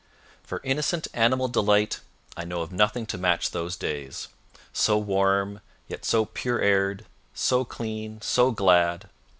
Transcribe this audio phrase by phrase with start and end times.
[0.41, 1.99] For innocent animal delight,
[2.35, 4.29] I know of nothing to match those days
[4.73, 9.09] so warm, yet so pure aired so clean, so glad.